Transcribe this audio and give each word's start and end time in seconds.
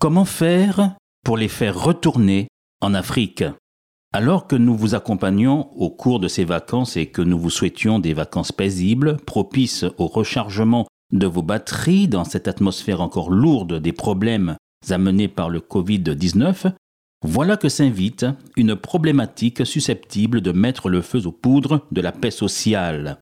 Comment 0.00 0.24
faire 0.24 0.94
pour 1.24 1.36
les 1.36 1.48
faire 1.48 1.76
retourner 1.76 2.46
en 2.80 2.94
Afrique? 2.94 3.42
Alors 4.12 4.46
que 4.46 4.54
nous 4.54 4.76
vous 4.76 4.94
accompagnons 4.94 5.72
au 5.72 5.90
cours 5.90 6.20
de 6.20 6.28
ces 6.28 6.44
vacances 6.44 6.96
et 6.96 7.06
que 7.06 7.20
nous 7.20 7.36
vous 7.36 7.50
souhaitions 7.50 7.98
des 7.98 8.14
vacances 8.14 8.52
paisibles, 8.52 9.16
propices 9.26 9.84
au 9.98 10.06
rechargement 10.06 10.86
de 11.10 11.26
vos 11.26 11.42
batteries 11.42 12.06
dans 12.06 12.22
cette 12.22 12.46
atmosphère 12.46 13.00
encore 13.00 13.30
lourde 13.30 13.80
des 13.80 13.92
problèmes 13.92 14.56
amenés 14.88 15.26
par 15.26 15.50
le 15.50 15.58
Covid-19, 15.58 16.72
voilà 17.24 17.56
que 17.56 17.68
s'invite 17.68 18.24
une 18.56 18.76
problématique 18.76 19.66
susceptible 19.66 20.42
de 20.42 20.52
mettre 20.52 20.90
le 20.90 21.02
feu 21.02 21.26
aux 21.26 21.32
poudres 21.32 21.84
de 21.90 22.00
la 22.00 22.12
paix 22.12 22.30
sociale. 22.30 23.18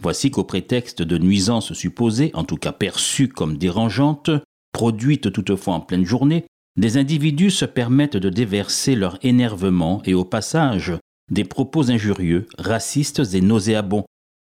Voici 0.00 0.30
qu'au 0.30 0.44
prétexte 0.44 1.02
de 1.02 1.18
nuisances 1.18 1.72
supposées, 1.72 2.30
en 2.34 2.44
tout 2.44 2.58
cas 2.58 2.70
perçues 2.70 3.28
comme 3.28 3.58
dérangeantes, 3.58 4.30
produites 4.76 5.32
toutefois 5.32 5.72
en 5.72 5.80
pleine 5.80 6.04
journée, 6.04 6.44
des 6.78 6.98
individus 6.98 7.50
se 7.50 7.64
permettent 7.64 8.18
de 8.18 8.28
déverser 8.28 8.94
leur 8.94 9.18
énervement 9.22 10.02
et 10.04 10.12
au 10.12 10.26
passage 10.26 10.92
des 11.32 11.44
propos 11.44 11.90
injurieux, 11.90 12.46
racistes 12.58 13.22
et 13.32 13.40
nauséabonds, 13.40 14.04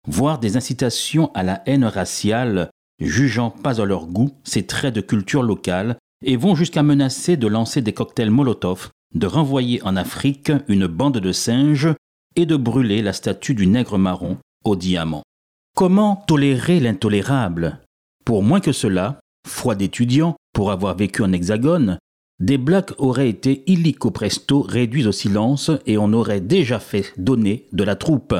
voire 0.07 0.39
des 0.39 0.57
incitations 0.57 1.31
à 1.35 1.43
la 1.43 1.61
haine 1.67 1.85
raciale, 1.85 2.71
jugeant 2.99 3.51
pas 3.51 3.79
à 3.79 3.85
leur 3.85 4.07
goût 4.07 4.31
ces 4.43 4.65
traits 4.65 4.95
de 4.95 5.01
culture 5.01 5.43
locale 5.43 5.95
et 6.25 6.37
vont 6.37 6.55
jusqu'à 6.55 6.81
menacer 6.81 7.37
de 7.37 7.45
lancer 7.45 7.83
des 7.83 7.93
cocktails 7.93 8.31
Molotov, 8.31 8.89
de 9.13 9.27
renvoyer 9.27 9.79
en 9.83 9.95
Afrique 9.95 10.51
une 10.67 10.87
bande 10.87 11.19
de 11.19 11.31
singes 11.31 11.93
et 12.35 12.47
de 12.47 12.55
brûler 12.55 13.03
la 13.03 13.13
statue 13.13 13.53
du 13.53 13.67
nègre 13.67 13.99
marron 13.99 14.39
au 14.63 14.75
diamant. 14.75 15.21
Comment 15.75 16.15
tolérer 16.15 16.79
l'intolérable? 16.79 17.77
Pour 18.25 18.41
moins 18.41 18.59
que 18.59 18.71
cela, 18.71 19.19
foi 19.45 19.75
d'étudiant, 19.75 20.35
pour 20.53 20.71
avoir 20.71 20.95
vécu 20.95 21.21
en 21.21 21.31
hexagone, 21.31 21.99
des 22.39 22.57
blacks 22.57 22.93
auraient 22.97 23.29
été 23.29 23.63
illico 23.67 24.11
presto 24.11 24.61
réduits 24.61 25.07
au 25.07 25.11
silence 25.11 25.71
et 25.85 25.97
on 25.97 26.11
aurait 26.11 26.41
déjà 26.41 26.79
fait 26.79 27.13
donner 27.17 27.67
de 27.71 27.83
la 27.83 27.95
troupe. 27.95 28.35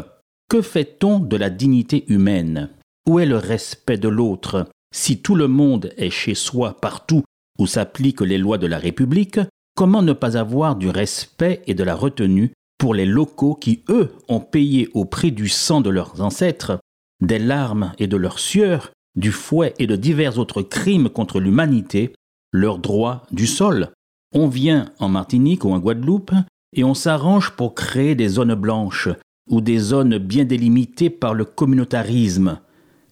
Que 0.50 0.62
fait-on 0.62 1.20
de 1.20 1.38
la 1.38 1.50
dignité 1.50 2.04
humaine? 2.08 2.70
Où 3.08 3.20
est 3.20 3.26
le 3.26 3.38
respect 3.38 3.98
de 3.98 4.10
l'autre? 4.10 4.68
Si 4.94 5.22
tout 5.22 5.36
le 5.36 5.48
monde 5.48 5.92
est 5.98 6.10
chez 6.10 6.36
soi 6.36 6.78
partout 6.80 7.24
où 7.58 7.68
s'appliquent 7.68 8.22
les 8.22 8.38
lois 8.38 8.58
de 8.58 8.68
la 8.68 8.78
République, 8.78 9.40
comment 9.76 10.02
ne 10.02 10.14
pas 10.14 10.38
avoir 10.38 10.76
du 10.76 10.90
respect 10.90 11.62
et 11.68 11.74
de 11.74 11.84
la 11.84 11.96
retenue 11.96 12.52
pour 12.78 12.94
les 12.94 13.06
locaux 13.06 13.56
qui, 13.56 13.84
eux, 13.90 14.12
ont 14.28 14.42
payé 14.42 14.90
au 14.94 15.06
prix 15.06 15.32
du 15.32 15.48
sang 15.48 15.82
de 15.82 15.90
leurs 15.90 16.22
ancêtres, 16.22 16.80
des 17.22 17.40
larmes 17.40 17.94
et 17.98 18.08
de 18.08 18.18
leur 18.18 18.40
sueur, 18.40 18.92
du 19.16 19.32
fouet 19.32 19.74
et 19.80 19.88
de 19.88 19.96
divers 19.96 20.38
autres 20.38 20.62
crimes 20.62 21.10
contre 21.10 21.40
l'humanité, 21.40 22.14
leur 22.52 22.80
droit 22.80 23.24
du 23.32 23.48
sol 23.48 23.92
On 24.34 24.48
vient 24.48 24.92
en 25.00 25.10
Martinique 25.10 25.66
ou 25.66 25.72
en 25.72 25.80
Guadeloupe 25.80 26.34
et 26.76 26.84
on 26.84 26.94
s'arrange 26.94 27.52
pour 27.52 27.76
créer 27.76 28.16
des 28.16 28.28
zones 28.28 28.56
blanches 28.56 29.10
ou 29.50 29.62
des 29.62 29.78
zones 29.78 30.18
bien 30.18 30.46
délimitées 30.46 31.10
par 31.10 31.34
le 31.34 31.46
communautarisme. 31.46 32.60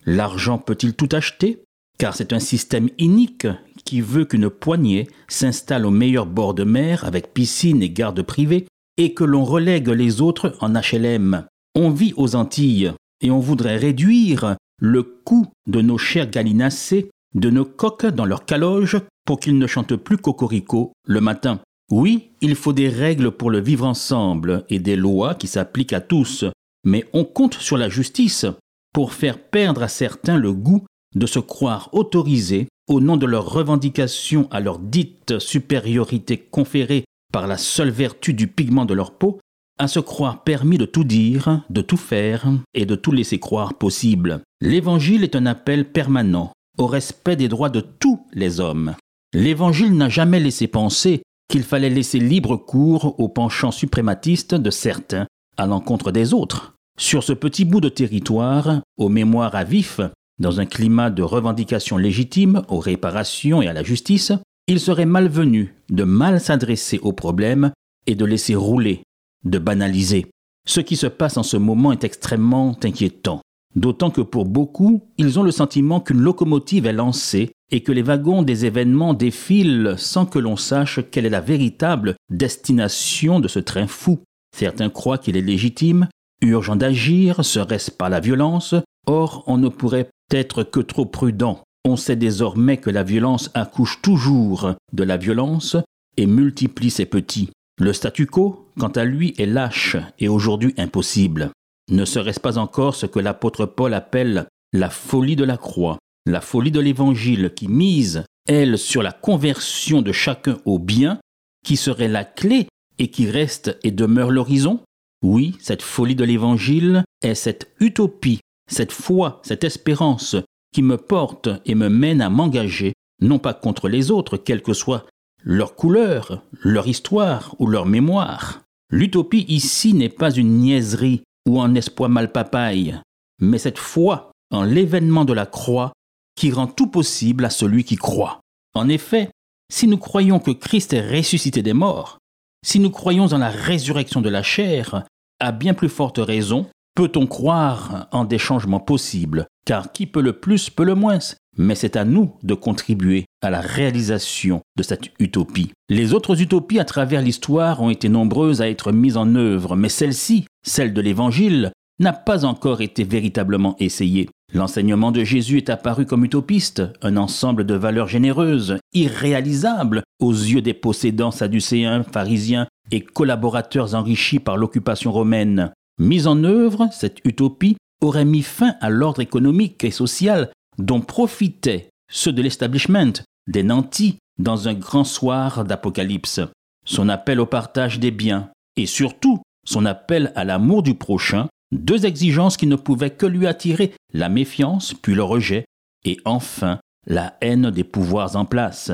L'argent 0.05 0.57
peut-il 0.57 0.93
tout 0.93 1.09
acheter? 1.11 1.63
Car 1.99 2.15
c'est 2.15 2.33
un 2.33 2.39
système 2.39 2.89
inique 2.97 3.47
qui 3.85 4.01
veut 4.01 4.25
qu'une 4.25 4.49
poignée 4.49 5.07
s'installe 5.27 5.85
au 5.85 5.91
meilleur 5.91 6.25
bord 6.25 6.53
de 6.53 6.63
mer 6.63 7.05
avec 7.05 7.33
piscine 7.33 7.83
et 7.83 7.89
garde 7.89 8.21
privée 8.23 8.65
et 8.97 9.13
que 9.13 9.23
l'on 9.23 9.43
relègue 9.43 9.89
les 9.89 10.21
autres 10.21 10.57
en 10.59 10.73
HLM. 10.73 11.45
On 11.75 11.89
vit 11.89 12.13
aux 12.17 12.35
Antilles 12.35 12.93
et 13.21 13.31
on 13.31 13.39
voudrait 13.39 13.77
réduire 13.77 14.57
le 14.79 15.03
coût 15.03 15.47
de 15.67 15.81
nos 15.81 15.97
chers 15.97 16.29
gallinacés, 16.29 17.09
de 17.35 17.49
nos 17.49 17.65
coques 17.65 18.05
dans 18.05 18.25
leurs 18.25 18.45
caloges 18.45 18.99
pour 19.25 19.39
qu'ils 19.39 19.57
ne 19.57 19.67
chantent 19.67 19.95
plus 19.95 20.17
cocorico 20.17 20.93
le 21.07 21.21
matin. 21.21 21.59
Oui, 21.91 22.31
il 22.41 22.55
faut 22.55 22.73
des 22.73 22.89
règles 22.89 23.31
pour 23.31 23.51
le 23.51 23.59
vivre 23.59 23.85
ensemble 23.85 24.65
et 24.69 24.79
des 24.79 24.95
lois 24.95 25.35
qui 25.35 25.47
s'appliquent 25.47 25.93
à 25.93 26.01
tous, 26.01 26.45
mais 26.83 27.05
on 27.13 27.23
compte 27.23 27.55
sur 27.55 27.77
la 27.77 27.89
justice 27.89 28.45
pour 28.93 29.13
faire 29.13 29.39
perdre 29.39 29.83
à 29.83 29.87
certains 29.87 30.37
le 30.37 30.53
goût 30.53 30.85
de 31.15 31.25
se 31.25 31.39
croire 31.39 31.89
autorisés 31.93 32.67
au 32.87 32.99
nom 32.99 33.17
de 33.17 33.25
leurs 33.25 33.49
revendications 33.49 34.47
à 34.51 34.59
leur 34.59 34.79
dite 34.79 35.39
supériorité 35.39 36.37
conférée 36.37 37.05
par 37.31 37.47
la 37.47 37.57
seule 37.57 37.89
vertu 37.89 38.33
du 38.33 38.47
pigment 38.47 38.85
de 38.85 38.93
leur 38.93 39.17
peau, 39.17 39.39
à 39.77 39.87
se 39.87 39.99
croire 39.99 40.43
permis 40.43 40.77
de 40.77 40.85
tout 40.85 41.03
dire, 41.03 41.61
de 41.69 41.81
tout 41.81 41.97
faire 41.97 42.45
et 42.73 42.85
de 42.85 42.95
tout 42.95 43.11
laisser 43.11 43.39
croire 43.39 43.73
possible. 43.73 44.41
L'Évangile 44.61 45.23
est 45.23 45.35
un 45.35 45.45
appel 45.45 45.91
permanent 45.91 46.51
au 46.77 46.87
respect 46.87 47.35
des 47.35 47.47
droits 47.47 47.69
de 47.69 47.81
tous 47.81 48.25
les 48.33 48.59
hommes. 48.59 48.95
L'Évangile 49.33 49.95
n'a 49.95 50.09
jamais 50.09 50.39
laissé 50.39 50.67
penser 50.67 51.23
qu'il 51.49 51.63
fallait 51.63 51.89
laisser 51.89 52.19
libre 52.19 52.55
cours 52.55 53.19
aux 53.19 53.29
penchants 53.29 53.71
suprématistes 53.71 54.55
de 54.55 54.69
certains 54.69 55.27
à 55.57 55.67
l'encontre 55.67 56.11
des 56.11 56.33
autres. 56.33 56.73
Sur 56.97 57.23
ce 57.23 57.33
petit 57.33 57.65
bout 57.65 57.81
de 57.81 57.89
territoire, 57.89 58.81
aux 58.97 59.09
mémoires 59.09 59.55
à 59.55 59.63
vif, 59.63 59.99
dans 60.39 60.59
un 60.59 60.65
climat 60.65 61.09
de 61.09 61.23
revendication 61.23 61.97
légitime 61.97 62.63
aux 62.69 62.79
réparations 62.79 63.61
et 63.61 63.67
à 63.67 63.73
la 63.73 63.83
justice, 63.83 64.31
il 64.67 64.79
serait 64.79 65.05
malvenu 65.05 65.75
de 65.89 66.03
mal 66.03 66.39
s'adresser 66.39 66.99
au 66.99 67.11
problème 67.11 67.71
et 68.07 68.15
de 68.15 68.25
laisser 68.25 68.55
rouler, 68.55 69.03
de 69.43 69.59
banaliser. 69.59 70.27
Ce 70.67 70.79
qui 70.79 70.95
se 70.95 71.07
passe 71.07 71.37
en 71.37 71.43
ce 71.43 71.57
moment 71.57 71.91
est 71.91 72.03
extrêmement 72.03 72.77
inquiétant, 72.83 73.41
d'autant 73.75 74.11
que 74.11 74.21
pour 74.21 74.45
beaucoup, 74.45 75.03
ils 75.17 75.39
ont 75.39 75.43
le 75.43 75.51
sentiment 75.51 75.99
qu'une 75.99 76.21
locomotive 76.21 76.85
est 76.85 76.93
lancée 76.93 77.51
et 77.71 77.81
que 77.81 77.91
les 77.91 78.01
wagons 78.01 78.43
des 78.43 78.65
événements 78.65 79.13
défilent 79.13 79.95
sans 79.97 80.25
que 80.25 80.39
l'on 80.39 80.55
sache 80.55 80.99
quelle 81.11 81.25
est 81.25 81.29
la 81.29 81.41
véritable 81.41 82.15
destination 82.29 83.39
de 83.39 83.47
ce 83.47 83.59
train 83.59 83.87
fou. 83.87 84.19
Certains 84.55 84.89
croient 84.89 85.17
qu'il 85.17 85.35
est 85.35 85.41
légitime, 85.41 86.07
urgent 86.41 86.75
d'agir, 86.75 87.43
serait-ce 87.43 87.91
par 87.91 88.09
la 88.09 88.19
violence, 88.19 88.75
or 89.07 89.43
on 89.47 89.57
ne 89.57 89.69
pourrait 89.69 90.09
être 90.31 90.63
que 90.63 90.79
trop 90.79 91.05
prudent. 91.05 91.61
On 91.85 91.97
sait 91.97 92.15
désormais 92.15 92.77
que 92.77 92.89
la 92.89 93.03
violence 93.03 93.49
accouche 93.53 94.01
toujours 94.01 94.73
de 94.93 95.03
la 95.03 95.17
violence 95.17 95.75
et 96.15 96.27
multiplie 96.27 96.91
ses 96.91 97.05
petits. 97.05 97.49
Le 97.79 97.93
statu 97.93 98.25
quo, 98.25 98.69
quant 98.79 98.89
à 98.89 99.03
lui, 99.03 99.33
est 99.37 99.45
lâche 99.45 99.97
et 100.19 100.27
aujourd'hui 100.27 100.73
impossible. 100.77 101.51
Ne 101.89 102.05
serait-ce 102.05 102.39
pas 102.39 102.57
encore 102.57 102.95
ce 102.95 103.05
que 103.05 103.19
l'apôtre 103.19 103.65
Paul 103.65 103.93
appelle 103.93 104.47
la 104.71 104.89
folie 104.89 105.35
de 105.35 105.43
la 105.43 105.57
croix, 105.57 105.97
la 106.25 106.41
folie 106.41 106.71
de 106.71 106.79
l'Évangile 106.79 107.51
qui 107.55 107.67
mise, 107.67 108.23
elle, 108.47 108.77
sur 108.77 109.03
la 109.03 109.11
conversion 109.11 110.01
de 110.01 110.11
chacun 110.11 110.59
au 110.65 110.79
bien, 110.79 111.19
qui 111.65 111.77
serait 111.77 112.07
la 112.07 112.25
clé 112.25 112.67
et 112.99 113.09
qui 113.09 113.29
reste 113.29 113.77
et 113.83 113.91
demeure 113.91 114.31
l'horizon? 114.31 114.79
Oui, 115.23 115.55
cette 115.59 115.81
folie 115.81 116.15
de 116.15 116.23
l'Évangile 116.23 117.03
est 117.21 117.35
cette 117.35 117.73
utopie 117.79 118.39
cette 118.67 118.91
foi, 118.91 119.41
cette 119.43 119.63
espérance 119.63 120.35
qui 120.73 120.81
me 120.81 120.97
porte 120.97 121.49
et 121.65 121.75
me 121.75 121.89
mène 121.89 122.21
à 122.21 122.29
m'engager, 122.29 122.93
non 123.21 123.39
pas 123.39 123.53
contre 123.53 123.87
les 123.87 124.11
autres, 124.11 124.37
quelle 124.37 124.61
que 124.61 124.73
soit 124.73 125.05
leur 125.43 125.75
couleur, 125.75 126.43
leur 126.61 126.87
histoire 126.87 127.55
ou 127.59 127.67
leur 127.67 127.85
mémoire. 127.85 128.61
L'utopie 128.89 129.45
ici 129.47 129.93
n'est 129.93 130.09
pas 130.09 130.31
une 130.31 130.59
niaiserie 130.59 131.23
ou 131.47 131.61
un 131.61 131.75
espoir 131.75 132.09
mal 132.09 132.31
papaye, 132.31 132.99
mais 133.39 133.57
cette 133.57 133.79
foi 133.79 134.31
en 134.51 134.63
l'événement 134.63 135.25
de 135.25 135.33
la 135.33 135.45
croix 135.45 135.93
qui 136.35 136.51
rend 136.51 136.67
tout 136.67 136.87
possible 136.87 137.45
à 137.45 137.49
celui 137.49 137.83
qui 137.83 137.95
croit. 137.95 138.39
En 138.73 138.89
effet, 138.89 139.29
si 139.71 139.87
nous 139.87 139.97
croyons 139.97 140.39
que 140.39 140.51
Christ 140.51 140.93
est 140.93 141.17
ressuscité 141.17 141.61
des 141.61 141.73
morts, 141.73 142.17
si 142.65 142.79
nous 142.79 142.91
croyons 142.91 143.27
en 143.27 143.37
la 143.37 143.49
résurrection 143.49 144.21
de 144.21 144.29
la 144.29 144.43
chair, 144.43 145.03
à 145.39 145.51
bien 145.51 145.73
plus 145.73 145.89
forte 145.89 146.19
raison, 146.19 146.67
Peut-on 146.95 147.25
croire 147.25 148.07
en 148.11 148.23
des 148.23 148.37
changements 148.37 148.79
possibles 148.79 149.47
Car 149.65 149.91
qui 149.91 150.05
peut 150.05 150.21
le 150.21 150.33
plus 150.33 150.69
peut 150.69 150.83
le 150.83 150.95
moins. 150.95 151.19
Mais 151.57 151.75
c'est 151.75 151.95
à 151.95 152.03
nous 152.03 152.33
de 152.43 152.53
contribuer 152.53 153.25
à 153.41 153.49
la 153.49 153.61
réalisation 153.61 154.61
de 154.75 154.83
cette 154.83 155.11
utopie. 155.19 155.71
Les 155.89 156.13
autres 156.13 156.41
utopies 156.41 156.79
à 156.79 156.85
travers 156.85 157.21
l'histoire 157.21 157.81
ont 157.81 157.89
été 157.89 158.09
nombreuses 158.09 158.61
à 158.61 158.69
être 158.69 158.91
mises 158.91 159.17
en 159.17 159.35
œuvre, 159.35 159.75
mais 159.75 159.89
celle-ci, 159.89 160.45
celle 160.65 160.93
de 160.93 161.01
l'Évangile, 161.01 161.71
n'a 161.99 162.13
pas 162.13 162.45
encore 162.45 162.81
été 162.81 163.03
véritablement 163.03 163.75
essayée. 163.79 164.29
L'enseignement 164.53 165.11
de 165.11 165.23
Jésus 165.23 165.57
est 165.57 165.69
apparu 165.69 166.05
comme 166.05 166.25
utopiste, 166.25 166.83
un 167.01 167.17
ensemble 167.17 167.65
de 167.65 167.73
valeurs 167.75 168.07
généreuses, 168.07 168.77
irréalisables 168.93 170.03
aux 170.19 170.31
yeux 170.31 170.61
des 170.61 170.73
possédants 170.73 171.31
sadducéens, 171.31 172.03
pharisiens 172.03 172.67
et 172.91 173.01
collaborateurs 173.01 173.95
enrichis 173.95 174.39
par 174.39 174.57
l'occupation 174.57 175.11
romaine. 175.11 175.71
Mise 175.99 176.27
en 176.27 176.43
œuvre, 176.43 176.87
cette 176.91 177.19
utopie 177.25 177.77
aurait 178.03 178.25
mis 178.25 178.43
fin 178.43 178.75
à 178.81 178.89
l'ordre 178.89 179.21
économique 179.21 179.83
et 179.83 179.91
social 179.91 180.49
dont 180.77 181.01
profitaient 181.01 181.89
ceux 182.11 182.31
de 182.31 182.41
l'establishment, 182.41 183.13
des 183.47 183.63
nantis, 183.63 184.17
dans 184.39 184.67
un 184.67 184.73
grand 184.73 185.03
soir 185.03 185.63
d'Apocalypse. 185.63 186.41
Son 186.85 187.09
appel 187.09 187.39
au 187.39 187.45
partage 187.45 187.99
des 187.99 188.11
biens, 188.11 188.49
et 188.75 188.85
surtout 188.85 189.41
son 189.65 189.85
appel 189.85 190.31
à 190.35 190.43
l'amour 190.43 190.83
du 190.83 190.95
prochain, 190.95 191.47
deux 191.71 192.05
exigences 192.05 192.57
qui 192.57 192.67
ne 192.67 192.75
pouvaient 192.75 193.11
que 193.11 193.25
lui 193.25 193.47
attirer 193.47 193.93
la 194.13 194.29
méfiance, 194.29 194.93
puis 194.93 195.15
le 195.15 195.23
rejet, 195.23 195.65
et 196.05 196.19
enfin 196.25 196.79
la 197.07 197.35
haine 197.41 197.71
des 197.71 197.83
pouvoirs 197.83 198.35
en 198.35 198.45
place. 198.45 198.91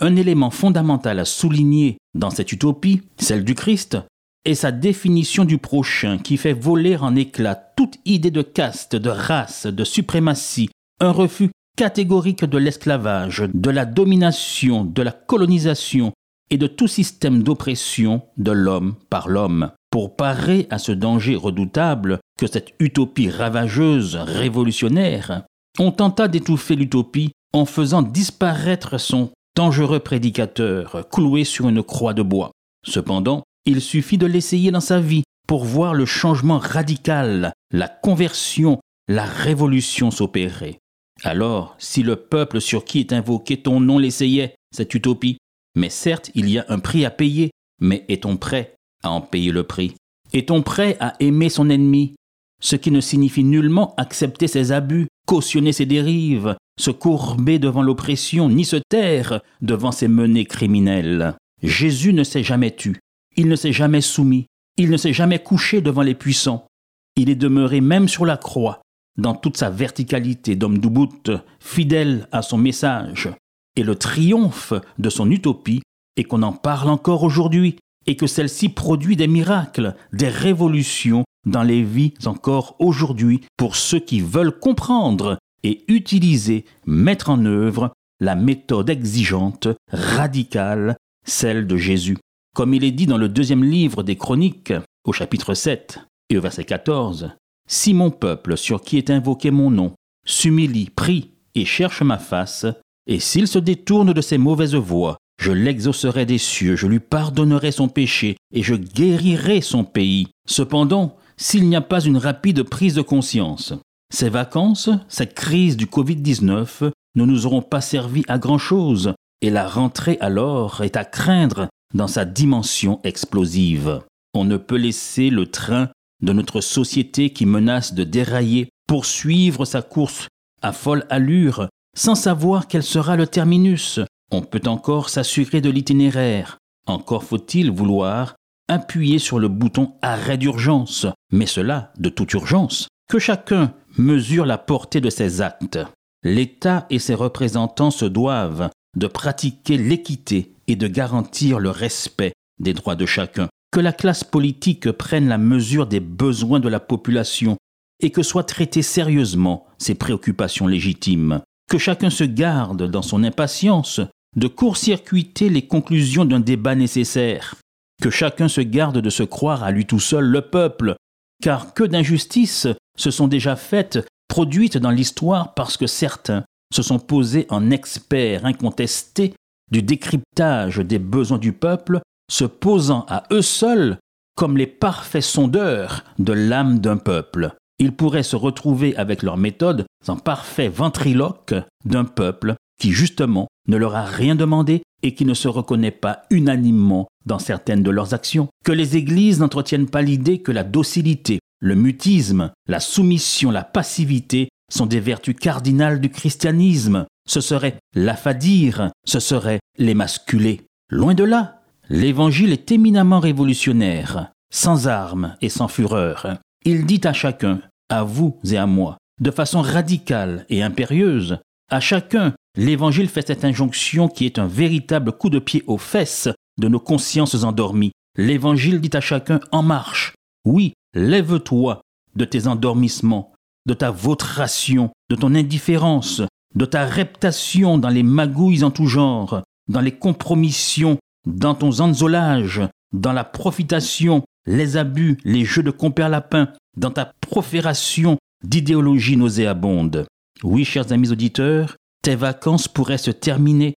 Un 0.00 0.16
élément 0.16 0.50
fondamental 0.50 1.18
à 1.18 1.24
souligner 1.24 1.98
dans 2.14 2.30
cette 2.30 2.52
utopie, 2.52 3.02
celle 3.18 3.44
du 3.44 3.54
Christ, 3.54 3.98
est 4.48 4.54
sa 4.54 4.72
définition 4.72 5.44
du 5.44 5.58
prochain 5.58 6.16
qui 6.16 6.38
fait 6.38 6.54
voler 6.54 6.96
en 6.96 7.14
éclats 7.14 7.54
toute 7.76 7.98
idée 8.06 8.30
de 8.30 8.40
caste, 8.40 8.96
de 8.96 9.10
race, 9.10 9.66
de 9.66 9.84
suprématie, 9.84 10.70
un 11.00 11.10
refus 11.10 11.50
catégorique 11.76 12.46
de 12.46 12.56
l'esclavage, 12.56 13.44
de 13.52 13.70
la 13.70 13.84
domination, 13.84 14.84
de 14.84 15.02
la 15.02 15.12
colonisation 15.12 16.12
et 16.50 16.56
de 16.56 16.66
tout 16.66 16.88
système 16.88 17.42
d'oppression 17.42 18.22
de 18.38 18.50
l'homme 18.50 18.94
par 19.10 19.28
l'homme. 19.28 19.70
Pour 19.90 20.16
parer 20.16 20.66
à 20.70 20.78
ce 20.78 20.92
danger 20.92 21.36
redoutable 21.36 22.18
que 22.38 22.46
cette 22.46 22.72
utopie 22.80 23.28
ravageuse, 23.28 24.16
révolutionnaire, 24.16 25.42
on 25.78 25.92
tenta 25.92 26.26
d'étouffer 26.26 26.74
l'utopie 26.74 27.32
en 27.52 27.66
faisant 27.66 28.02
disparaître 28.02 28.98
son 28.98 29.30
dangereux 29.54 30.00
prédicateur 30.00 31.06
cloué 31.10 31.44
sur 31.44 31.68
une 31.68 31.82
croix 31.82 32.14
de 32.14 32.22
bois. 32.22 32.50
Cependant, 32.86 33.42
il 33.68 33.82
suffit 33.82 34.18
de 34.18 34.26
l'essayer 34.26 34.70
dans 34.70 34.80
sa 34.80 34.98
vie 34.98 35.24
pour 35.46 35.64
voir 35.64 35.94
le 35.94 36.06
changement 36.06 36.58
radical, 36.58 37.52
la 37.70 37.88
conversion, 37.88 38.80
la 39.08 39.24
révolution 39.24 40.10
s'opérer. 40.10 40.78
Alors, 41.22 41.74
si 41.78 42.02
le 42.02 42.16
peuple 42.16 42.60
sur 42.60 42.84
qui 42.84 43.00
est 43.00 43.12
invoqué 43.12 43.58
ton 43.58 43.80
nom 43.80 43.98
l'essayait, 43.98 44.54
cette 44.74 44.94
utopie, 44.94 45.38
mais 45.76 45.90
certes, 45.90 46.30
il 46.34 46.48
y 46.48 46.58
a 46.58 46.64
un 46.68 46.78
prix 46.78 47.04
à 47.04 47.10
payer, 47.10 47.50
mais 47.80 48.04
est-on 48.08 48.36
prêt 48.36 48.74
à 49.02 49.10
en 49.10 49.20
payer 49.20 49.52
le 49.52 49.64
prix? 49.64 49.94
Est-on 50.32 50.62
prêt 50.62 50.96
à 51.00 51.14
aimer 51.20 51.48
son 51.48 51.70
ennemi? 51.70 52.14
Ce 52.60 52.76
qui 52.76 52.90
ne 52.90 53.00
signifie 53.00 53.44
nullement 53.44 53.94
accepter 53.96 54.48
ses 54.48 54.72
abus, 54.72 55.08
cautionner 55.26 55.72
ses 55.72 55.86
dérives, 55.86 56.56
se 56.78 56.90
courber 56.90 57.58
devant 57.58 57.82
l'oppression, 57.82 58.48
ni 58.48 58.64
se 58.64 58.76
taire 58.76 59.40
devant 59.60 59.92
ses 59.92 60.08
menées 60.08 60.46
criminelles. 60.46 61.34
Jésus 61.62 62.12
ne 62.12 62.24
s'est 62.24 62.44
jamais 62.44 62.74
tu, 62.74 62.96
il 63.38 63.46
ne 63.46 63.54
s'est 63.54 63.72
jamais 63.72 64.00
soumis, 64.00 64.46
il 64.76 64.90
ne 64.90 64.96
s'est 64.96 65.12
jamais 65.12 65.38
couché 65.38 65.80
devant 65.80 66.02
les 66.02 66.16
puissants. 66.16 66.66
Il 67.14 67.30
est 67.30 67.36
demeuré 67.36 67.80
même 67.80 68.08
sur 68.08 68.26
la 68.26 68.36
croix, 68.36 68.82
dans 69.16 69.36
toute 69.36 69.56
sa 69.56 69.70
verticalité 69.70 70.56
d'homme 70.56 70.78
d'Ubut, 70.78 71.30
fidèle 71.60 72.28
à 72.32 72.42
son 72.42 72.58
message. 72.58 73.30
Et 73.76 73.84
le 73.84 73.94
triomphe 73.94 74.72
de 74.98 75.08
son 75.08 75.30
utopie 75.30 75.82
est 76.16 76.24
qu'on 76.24 76.42
en 76.42 76.52
parle 76.52 76.90
encore 76.90 77.22
aujourd'hui, 77.22 77.76
et 78.06 78.16
que 78.16 78.26
celle-ci 78.26 78.70
produit 78.70 79.14
des 79.14 79.28
miracles, 79.28 79.94
des 80.12 80.28
révolutions 80.28 81.22
dans 81.46 81.62
les 81.62 81.84
vies 81.84 82.14
encore 82.24 82.74
aujourd'hui 82.80 83.42
pour 83.56 83.76
ceux 83.76 84.00
qui 84.00 84.20
veulent 84.20 84.58
comprendre 84.58 85.38
et 85.62 85.84
utiliser, 85.86 86.64
mettre 86.86 87.30
en 87.30 87.44
œuvre 87.44 87.92
la 88.18 88.34
méthode 88.34 88.90
exigeante, 88.90 89.68
radicale, 89.92 90.96
celle 91.24 91.68
de 91.68 91.76
Jésus. 91.76 92.18
Comme 92.58 92.74
il 92.74 92.82
est 92.82 92.90
dit 92.90 93.06
dans 93.06 93.18
le 93.18 93.28
deuxième 93.28 93.62
livre 93.62 94.02
des 94.02 94.16
Chroniques, 94.16 94.72
au 95.04 95.12
chapitre 95.12 95.54
7 95.54 96.00
et 96.28 96.38
au 96.38 96.40
verset 96.40 96.64
14, 96.64 97.30
Si 97.70 97.94
mon 97.94 98.10
peuple, 98.10 98.56
sur 98.56 98.82
qui 98.82 98.98
est 98.98 99.10
invoqué 99.10 99.52
mon 99.52 99.70
nom, 99.70 99.92
s'humilie, 100.26 100.90
prie 100.90 101.30
et 101.54 101.64
cherche 101.64 102.02
ma 102.02 102.18
face, 102.18 102.66
et 103.06 103.20
s'il 103.20 103.46
se 103.46 103.60
détourne 103.60 104.12
de 104.12 104.20
ses 104.20 104.38
mauvaises 104.38 104.74
voies, 104.74 105.18
je 105.40 105.52
l'exaucerai 105.52 106.26
des 106.26 106.38
cieux, 106.38 106.74
je 106.74 106.88
lui 106.88 106.98
pardonnerai 106.98 107.70
son 107.70 107.86
péché, 107.86 108.36
et 108.52 108.64
je 108.64 108.74
guérirai 108.74 109.60
son 109.60 109.84
pays. 109.84 110.26
Cependant, 110.48 111.14
s'il 111.36 111.68
n'y 111.68 111.76
a 111.76 111.80
pas 111.80 112.00
une 112.00 112.18
rapide 112.18 112.64
prise 112.64 112.94
de 112.94 113.02
conscience, 113.02 113.72
ces 114.12 114.30
vacances, 114.30 114.90
cette 115.06 115.34
crise 115.34 115.76
du 115.76 115.86
Covid-19 115.86 116.90
ne 117.14 117.24
nous 117.24 117.46
auront 117.46 117.62
pas 117.62 117.80
servi 117.80 118.24
à 118.26 118.36
grand-chose, 118.36 119.14
et 119.42 119.50
la 119.50 119.68
rentrée 119.68 120.18
alors 120.20 120.82
est 120.82 120.96
à 120.96 121.04
craindre 121.04 121.68
dans 121.94 122.08
sa 122.08 122.24
dimension 122.24 123.00
explosive. 123.04 124.00
On 124.34 124.44
ne 124.44 124.56
peut 124.56 124.76
laisser 124.76 125.30
le 125.30 125.46
train 125.46 125.88
de 126.22 126.32
notre 126.32 126.60
société 126.60 127.30
qui 127.30 127.46
menace 127.46 127.94
de 127.94 128.04
dérailler 128.04 128.68
poursuivre 128.86 129.64
sa 129.64 129.82
course 129.82 130.28
à 130.62 130.72
folle 130.72 131.06
allure 131.10 131.68
sans 131.96 132.14
savoir 132.14 132.68
quel 132.68 132.82
sera 132.82 133.16
le 133.16 133.26
terminus, 133.26 134.00
on 134.30 134.42
peut 134.42 134.62
encore 134.66 135.08
s'assurer 135.08 135.60
de 135.60 135.70
l'itinéraire. 135.70 136.58
Encore 136.86 137.24
faut-il 137.24 137.70
vouloir 137.70 138.36
appuyer 138.68 139.18
sur 139.18 139.38
le 139.38 139.48
bouton 139.48 139.94
arrêt 140.02 140.36
d'urgence, 140.36 141.06
mais 141.32 141.46
cela 141.46 141.92
de 141.98 142.08
toute 142.08 142.32
urgence. 142.34 142.88
Que 143.08 143.18
chacun 143.18 143.72
mesure 143.96 144.44
la 144.44 144.58
portée 144.58 145.00
de 145.00 145.10
ses 145.10 145.40
actes. 145.40 145.78
L'État 146.22 146.86
et 146.90 146.98
ses 146.98 147.14
représentants 147.14 147.90
se 147.90 148.04
doivent 148.04 148.70
de 148.96 149.06
pratiquer 149.06 149.78
l'équité 149.78 150.52
et 150.68 150.76
de 150.76 150.86
garantir 150.86 151.58
le 151.58 151.70
respect 151.70 152.32
des 152.60 152.74
droits 152.74 152.94
de 152.94 153.06
chacun. 153.06 153.48
Que 153.72 153.80
la 153.80 153.92
classe 153.92 154.22
politique 154.22 154.92
prenne 154.92 155.28
la 155.28 155.38
mesure 155.38 155.86
des 155.86 156.00
besoins 156.00 156.60
de 156.60 156.68
la 156.68 156.80
population 156.80 157.56
et 158.00 158.10
que 158.10 158.22
soient 158.22 158.44
traitées 158.44 158.82
sérieusement 158.82 159.66
ses 159.78 159.94
préoccupations 159.94 160.66
légitimes. 160.66 161.40
Que 161.68 161.78
chacun 161.78 162.10
se 162.10 162.24
garde 162.24 162.88
dans 162.88 163.02
son 163.02 163.24
impatience 163.24 164.00
de 164.36 164.46
court-circuiter 164.46 165.48
les 165.48 165.66
conclusions 165.66 166.24
d'un 166.24 166.40
débat 166.40 166.74
nécessaire, 166.74 167.56
que 168.00 168.10
chacun 168.10 168.48
se 168.48 168.60
garde 168.60 168.98
de 168.98 169.10
se 169.10 169.22
croire 169.22 169.64
à 169.64 169.70
lui 169.70 169.84
tout 169.84 170.00
seul 170.00 170.24
le 170.24 170.42
peuple, 170.42 170.94
car 171.42 171.74
que 171.74 171.84
d'injustices 171.84 172.68
se 172.96 173.10
sont 173.10 173.28
déjà 173.28 173.56
faites, 173.56 174.06
produites 174.28 174.78
dans 174.78 174.90
l'histoire 174.90 175.54
parce 175.54 175.76
que 175.76 175.86
certains 175.86 176.44
se 176.72 176.82
sont 176.82 176.98
posés 176.98 177.46
en 177.48 177.70
experts 177.70 178.44
incontestés 178.44 179.34
du 179.70 179.82
décryptage 179.82 180.78
des 180.78 180.98
besoins 180.98 181.38
du 181.38 181.52
peuple, 181.52 182.00
se 182.30 182.44
posant 182.44 183.06
à 183.08 183.24
eux 183.32 183.42
seuls 183.42 183.98
comme 184.36 184.56
les 184.56 184.66
parfaits 184.66 185.22
sondeurs 185.22 186.04
de 186.18 186.32
l'âme 186.32 186.78
d'un 186.78 186.96
peuple. 186.96 187.54
Ils 187.78 187.92
pourraient 187.92 188.22
se 188.22 188.36
retrouver 188.36 188.96
avec 188.96 189.22
leur 189.22 189.36
méthode 189.36 189.86
en 190.06 190.16
parfait 190.16 190.68
ventriloque 190.68 191.54
d'un 191.84 192.04
peuple 192.04 192.54
qui 192.80 192.92
justement 192.92 193.48
ne 193.66 193.76
leur 193.76 193.96
a 193.96 194.04
rien 194.04 194.34
demandé 194.34 194.82
et 195.02 195.14
qui 195.14 195.24
ne 195.24 195.34
se 195.34 195.48
reconnaît 195.48 195.90
pas 195.90 196.22
unanimement 196.30 197.08
dans 197.26 197.38
certaines 197.38 197.82
de 197.82 197.90
leurs 197.90 198.14
actions, 198.14 198.48
que 198.64 198.72
les 198.72 198.96
églises 198.96 199.40
n'entretiennent 199.40 199.88
pas 199.88 200.02
l'idée 200.02 200.38
que 200.38 200.52
la 200.52 200.64
docilité, 200.64 201.40
le 201.60 201.74
mutisme, 201.74 202.52
la 202.66 202.80
soumission, 202.80 203.50
la 203.50 203.64
passivité 203.64 204.48
sont 204.72 204.86
des 204.86 205.00
vertus 205.00 205.36
cardinales 205.38 206.00
du 206.00 206.10
christianisme, 206.10 207.06
ce 207.28 207.40
serait 207.40 207.76
l'affadir, 207.94 208.90
ce 209.04 209.20
serait 209.20 209.60
l'émasculer. 209.76 210.62
Loin 210.90 211.14
de 211.14 211.24
là, 211.24 211.60
l'évangile 211.88 212.52
est 212.52 212.72
éminemment 212.72 213.20
révolutionnaire, 213.20 214.32
sans 214.52 214.88
armes 214.88 215.36
et 215.40 215.48
sans 215.48 215.68
fureur. 215.68 216.38
Il 216.64 216.86
dit 216.86 217.00
à 217.04 217.12
chacun, 217.12 217.60
à 217.88 218.02
vous 218.02 218.38
et 218.50 218.56
à 218.56 218.66
moi, 218.66 218.98
de 219.20 219.30
façon 219.30 219.60
radicale 219.60 220.46
et 220.48 220.62
impérieuse, 220.62 221.38
à 221.70 221.80
chacun 221.80 222.34
l'Évangile 222.56 223.08
fait 223.08 223.26
cette 223.26 223.44
injonction 223.44 224.08
qui 224.08 224.26
est 224.26 224.38
un 224.38 224.46
véritable 224.46 225.12
coup 225.12 225.30
de 225.30 225.38
pied 225.38 225.62
aux 225.66 225.78
fesses 225.78 226.28
de 226.58 226.68
nos 226.68 226.80
consciences 226.80 227.44
endormies. 227.44 227.92
L'Évangile 228.16 228.80
dit 228.80 228.96
à 228.96 229.00
chacun 229.00 229.40
en 229.52 229.62
marche, 229.62 230.14
oui, 230.44 230.72
lève-toi 230.94 231.82
de 232.16 232.24
tes 232.24 232.46
endormissements, 232.46 233.32
de 233.66 233.74
ta 233.74 233.90
vautration, 233.90 234.90
de 235.10 235.14
ton 235.14 235.34
indifférence, 235.34 236.22
de 236.58 236.64
ta 236.64 236.86
reptation 236.86 237.78
dans 237.78 237.88
les 237.88 238.02
magouilles 238.02 238.64
en 238.64 238.72
tout 238.72 238.88
genre, 238.88 239.42
dans 239.68 239.80
les 239.80 239.92
compromissions, 239.92 240.98
dans 241.24 241.54
ton 241.54 241.70
zanzolage, 241.70 242.62
dans 242.92 243.12
la 243.12 243.22
profitation, 243.22 244.24
les 244.44 244.76
abus, 244.76 245.18
les 245.24 245.44
jeux 245.44 245.62
de 245.62 245.70
compère 245.70 246.08
lapin, 246.08 246.48
dans 246.76 246.90
ta 246.90 247.12
profération 247.20 248.18
d'idéologie 248.42 249.16
nauséabonde. 249.16 250.06
Oui, 250.42 250.64
chers 250.64 250.90
amis 250.90 251.12
auditeurs, 251.12 251.76
tes 252.02 252.16
vacances 252.16 252.66
pourraient 252.66 252.98
se 252.98 253.12
terminer 253.12 253.74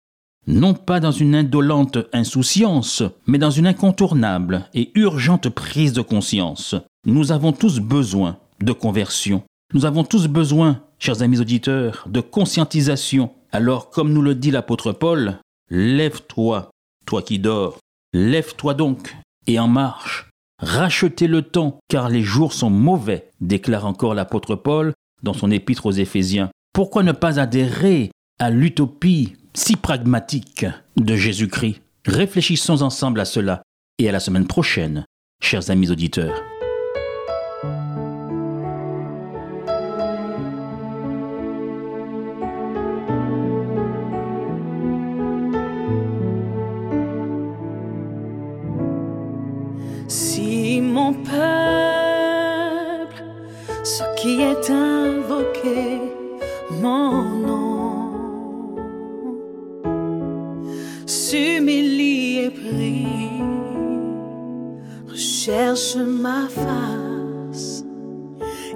non 0.46 0.72
pas 0.72 1.00
dans 1.00 1.12
une 1.12 1.34
indolente 1.34 1.98
insouciance, 2.14 3.02
mais 3.26 3.36
dans 3.36 3.50
une 3.50 3.66
incontournable 3.66 4.64
et 4.72 4.90
urgente 4.94 5.50
prise 5.50 5.92
de 5.92 6.00
conscience. 6.00 6.74
Nous 7.04 7.30
avons 7.30 7.52
tous 7.52 7.78
besoin 7.78 8.38
de 8.62 8.72
conversion. 8.72 9.42
Nous 9.72 9.84
avons 9.84 10.02
tous 10.02 10.26
besoin, 10.26 10.82
chers 10.98 11.22
amis 11.22 11.38
auditeurs, 11.38 12.04
de 12.08 12.20
conscientisation. 12.20 13.30
Alors, 13.52 13.90
comme 13.90 14.12
nous 14.12 14.20
le 14.20 14.34
dit 14.34 14.50
l'apôtre 14.50 14.90
Paul, 14.90 15.38
lève-toi, 15.70 16.70
toi 17.06 17.22
qui 17.22 17.38
dors, 17.38 17.78
lève-toi 18.12 18.74
donc 18.74 19.14
et 19.46 19.60
en 19.60 19.68
marche. 19.68 20.28
Rachetez 20.58 21.28
le 21.28 21.42
temps, 21.42 21.78
car 21.88 22.08
les 22.08 22.22
jours 22.22 22.52
sont 22.52 22.68
mauvais, 22.68 23.30
déclare 23.40 23.86
encore 23.86 24.14
l'apôtre 24.14 24.56
Paul 24.56 24.92
dans 25.22 25.34
son 25.34 25.52
épître 25.52 25.86
aux 25.86 25.92
Éphésiens. 25.92 26.50
Pourquoi 26.72 27.04
ne 27.04 27.12
pas 27.12 27.38
adhérer 27.38 28.10
à 28.40 28.50
l'utopie 28.50 29.36
si 29.54 29.76
pragmatique 29.76 30.66
de 30.96 31.14
Jésus-Christ? 31.14 31.80
Réfléchissons 32.06 32.82
ensemble 32.82 33.20
à 33.20 33.24
cela 33.24 33.62
et 33.98 34.08
à 34.08 34.12
la 34.12 34.20
semaine 34.20 34.48
prochaine, 34.48 35.04
chers 35.40 35.70
amis 35.70 35.92
auditeurs. 35.92 36.42
Si 50.10 50.80
mon 50.80 51.12
peuple, 51.12 51.30
ce 53.84 54.02
qui 54.20 54.42
est 54.42 54.68
invoqué, 54.68 56.00
mon 56.82 57.22
nom, 57.46 58.10
s'humilie 61.06 62.38
et 62.38 62.50
prie, 62.50 63.06
recherche 65.08 65.94
ma 65.94 66.48
face 66.48 67.84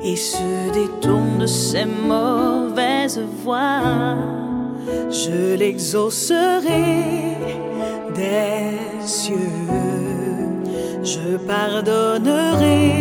et 0.04 0.14
se 0.14 0.72
détourne 0.72 1.38
de 1.40 1.46
ses 1.46 1.84
mauvaises 1.84 3.20
voies, 3.42 4.14
je 5.10 5.56
l'exaucerai 5.56 7.36
des 8.14 8.78
cieux 9.04 10.03
je 11.04 11.36
pardonnerai 11.36 12.92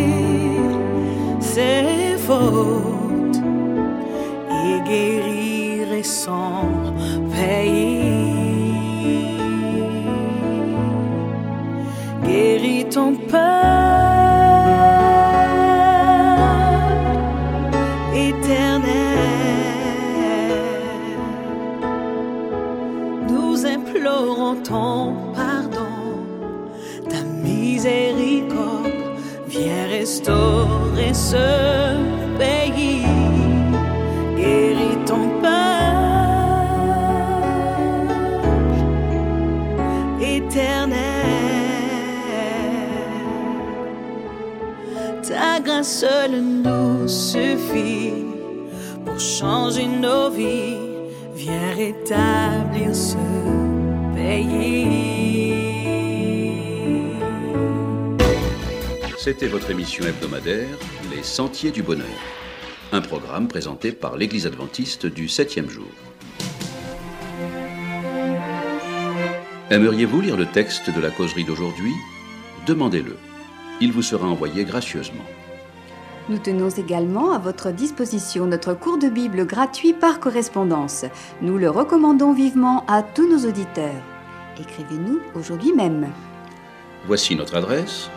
ses 1.40 2.16
fautes 2.18 3.40
et 4.50 4.88
guérirai 4.88 6.02
son 6.02 6.66
pays. 7.30 8.04
Guéris 12.24 12.86
ton 12.90 13.14
peuple 13.14 13.43
Ta 45.34 45.60
grâce 45.60 46.00
seule 46.00 46.40
nous 46.40 47.08
suffit 47.08 48.24
pour 49.04 49.18
changer 49.18 49.86
nos 49.86 50.30
vies, 50.30 50.76
viens 51.34 51.74
rétablir 51.74 52.94
ce 52.94 53.16
pays. 54.14 54.84
C'était 59.18 59.46
votre 59.48 59.70
émission 59.70 60.04
hebdomadaire 60.04 60.68
Les 61.14 61.22
Sentiers 61.22 61.70
du 61.70 61.82
Bonheur, 61.82 62.06
un 62.92 63.00
programme 63.00 63.48
présenté 63.48 63.92
par 63.92 64.16
l'Église 64.16 64.46
adventiste 64.46 65.06
du 65.06 65.26
7e 65.26 65.68
jour. 65.68 65.88
Aimeriez-vous 69.74 70.20
lire 70.20 70.36
le 70.36 70.46
texte 70.46 70.88
de 70.94 71.00
la 71.00 71.10
causerie 71.10 71.42
d'aujourd'hui? 71.42 71.92
Demandez-le. 72.64 73.16
Il 73.80 73.90
vous 73.90 74.02
sera 74.02 74.28
envoyé 74.28 74.64
gracieusement. 74.64 75.24
Nous 76.28 76.38
tenons 76.38 76.68
également 76.68 77.32
à 77.32 77.38
votre 77.38 77.72
disposition 77.72 78.46
notre 78.46 78.74
cours 78.74 78.98
de 78.98 79.08
Bible 79.08 79.44
gratuit 79.44 79.92
par 79.92 80.20
correspondance. 80.20 81.06
Nous 81.42 81.58
le 81.58 81.68
recommandons 81.68 82.32
vivement 82.32 82.84
à 82.86 83.02
tous 83.02 83.28
nos 83.28 83.48
auditeurs. 83.48 84.00
Écrivez-nous 84.60 85.18
aujourd'hui 85.34 85.72
même. 85.72 86.06
Voici 87.08 87.34
notre 87.34 87.56
adresse 87.56 88.08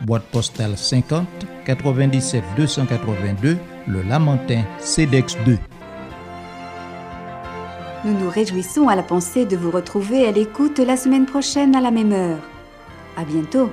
boîte 0.00 0.24
postale 0.24 0.76
50 0.76 1.26
97 1.64 2.42
282, 2.56 3.56
le 3.86 4.02
Lamentin 4.02 4.64
CEDEX 4.80 5.36
2. 5.46 5.58
Nous 8.04 8.12
nous 8.12 8.28
réjouissons 8.28 8.88
à 8.88 8.96
la 8.96 9.02
pensée 9.02 9.46
de 9.46 9.56
vous 9.56 9.70
retrouver 9.70 10.26
à 10.26 10.30
l'écoute 10.30 10.78
la 10.78 10.96
semaine 10.96 11.24
prochaine 11.24 11.74
à 11.74 11.80
la 11.80 11.90
même 11.90 12.12
heure. 12.12 12.38
À 13.16 13.24
bientôt. 13.24 13.70